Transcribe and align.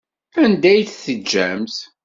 Anda 0.43 0.67
ay 0.71 0.81
t-teǧǧamt? 0.85 1.77